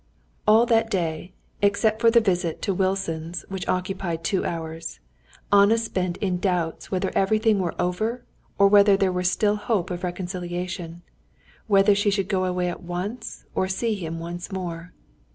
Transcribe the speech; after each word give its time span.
All 0.47 0.65
that 0.65 0.89
day, 0.89 1.31
except 1.61 2.01
for 2.01 2.09
the 2.09 2.19
visit 2.21 2.59
to 2.63 2.73
Wilson's, 2.73 3.45
which 3.49 3.67
occupied 3.67 4.23
two 4.23 4.43
hours, 4.43 4.99
Anna 5.53 5.77
spent 5.77 6.17
in 6.17 6.39
doubts 6.39 6.89
whether 6.89 7.11
everything 7.13 7.59
were 7.59 7.79
over 7.79 8.25
or 8.57 8.67
whether 8.67 8.97
there 8.97 9.11
were 9.11 9.21
still 9.23 9.57
hope 9.57 9.91
of 9.91 10.03
reconciliation, 10.03 11.03
whether 11.67 11.93
she 11.93 12.09
should 12.09 12.29
go 12.29 12.45
away 12.45 12.67
at 12.67 12.81
once 12.81 13.45
or 13.53 13.67
see 13.67 13.93
him 13.93 14.17
once 14.17 14.51
more. 14.51 14.91